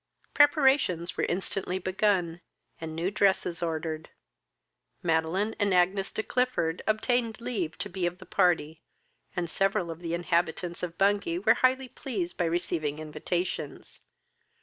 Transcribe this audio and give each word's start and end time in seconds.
Preparations 0.33 1.15
were 1.15 1.25
instantly 1.25 1.77
begun, 1.77 2.41
and 2.79 2.95
new 2.95 3.11
dresses 3.11 3.61
ordered. 3.61 4.09
Madeline 5.03 5.55
and 5.59 5.75
Agnes 5.75 6.11
de 6.11 6.23
Clifford 6.23 6.81
obtained 6.87 7.39
leave 7.39 7.77
to 7.77 7.87
be 7.87 8.07
of 8.07 8.17
the 8.17 8.25
party, 8.25 8.81
and 9.35 9.47
several 9.47 9.91
of 9.91 9.99
the 9.99 10.15
inhabitants 10.15 10.81
of 10.81 10.97
Bungay 10.97 11.37
were 11.37 11.53
highly 11.61 11.87
pleased 11.87 12.35
by 12.35 12.45
receiving 12.45 12.97
invitations. 12.97 14.01